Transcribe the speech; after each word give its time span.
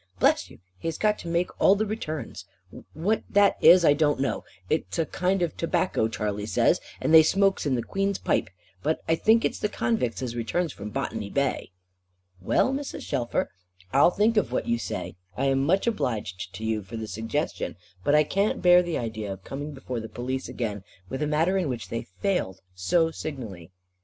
Bless 0.19 0.49
you, 0.49 0.57
he 0.79 0.87
has 0.87 0.97
got 0.97 1.19
to 1.19 1.27
make 1.27 1.51
all 1.61 1.75
the 1.75 1.85
returns; 1.85 2.45
what 2.93 3.21
that 3.29 3.55
is, 3.63 3.85
I 3.85 3.93
don't 3.93 4.19
know. 4.19 4.43
It's 4.67 4.97
a 4.97 5.05
kind 5.05 5.43
of 5.43 5.55
tobacco 5.55 6.07
Charley 6.07 6.47
says, 6.47 6.81
that 6.99 7.09
they 7.11 7.21
smokes 7.21 7.67
in 7.67 7.75
the 7.75 7.83
Queen's 7.83 8.17
pipe. 8.17 8.49
But 8.81 9.03
I 9.07 9.13
think 9.13 9.45
it's 9.45 9.59
the 9.59 9.69
convicts 9.69 10.23
as 10.23 10.35
returns 10.35 10.73
from 10.73 10.89
Botany 10.89 11.29
Bay." 11.29 11.69
"Well, 12.41 12.73
Mrs. 12.73 13.03
Shelfer, 13.03 13.51
I'll 13.93 14.09
think 14.09 14.37
of 14.37 14.51
what 14.51 14.67
you 14.67 14.79
say, 14.79 15.17
and 15.37 15.45
I 15.45 15.49
am 15.51 15.61
much 15.63 15.85
obliged 15.85 16.51
to 16.55 16.63
you 16.65 16.81
for 16.81 16.97
the 16.97 17.07
suggestion; 17.07 17.75
but 18.03 18.15
I 18.15 18.23
can't 18.23 18.59
bear 18.63 18.81
the 18.81 18.97
idea 18.97 19.31
of 19.31 19.43
coming 19.43 19.71
before 19.71 19.99
the 19.99 20.09
Police 20.09 20.49
again, 20.49 20.83
with 21.09 21.21
a 21.21 21.27
matter 21.27 21.59
in 21.59 21.69
which 21.69 21.89
they 21.89 22.07
failed 22.21 22.59
so 22.73 23.11
signally." 23.11 23.69